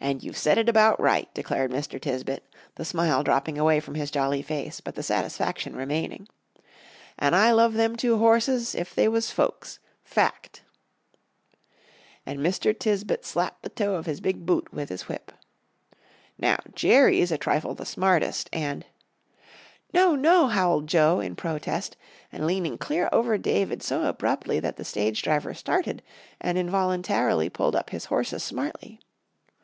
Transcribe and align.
"And 0.00 0.22
you've 0.22 0.36
said 0.36 0.58
it 0.58 0.68
about 0.68 1.00
right," 1.00 1.32
declared 1.32 1.70
Mr. 1.70 1.98
Tisbett, 1.98 2.42
the 2.74 2.84
smile 2.84 3.22
dropping 3.22 3.56
away 3.56 3.78
from 3.80 3.94
his 3.94 4.10
jolly 4.10 4.42
face, 4.42 4.80
but 4.80 4.96
the 4.96 5.04
satisfaction 5.04 5.74
remaining. 5.74 6.28
"And 7.16 7.34
I 7.34 7.52
love 7.52 7.74
them 7.74 7.96
two 7.96 8.18
horses's 8.18 8.74
if 8.74 8.92
they 8.94 9.08
was 9.08 9.30
folks. 9.30 9.78
Fact!" 10.02 10.62
And 12.26 12.40
Mr. 12.40 12.76
Tisbett 12.78 13.24
slapped 13.24 13.62
the 13.62 13.70
toe 13.70 13.94
of 13.94 14.04
his 14.04 14.20
big 14.20 14.44
boot 14.44 14.74
with 14.74 14.90
his 14.90 15.08
whip. 15.08 15.32
"Now 16.36 16.58
Jerry's 16.74 17.32
a 17.32 17.38
trifle 17.38 17.74
the 17.74 17.86
smartest, 17.86 18.50
and" 18.52 18.84
"No! 19.94 20.16
No!" 20.16 20.48
howled 20.48 20.86
Joe, 20.88 21.20
in 21.20 21.34
protest, 21.36 21.96
and 22.32 22.46
leaning 22.46 22.76
clear 22.76 23.08
over 23.10 23.38
David 23.38 23.80
so 23.80 24.04
abruptly 24.06 24.58
that 24.60 24.76
the 24.76 24.84
stage 24.84 25.22
driver 25.22 25.54
started 25.54 26.02
and 26.42 26.58
involuntarily 26.58 27.48
pulled 27.48 27.76
up 27.76 27.88
his 27.90 28.06
horses 28.06 28.42
smartly. 28.42 29.00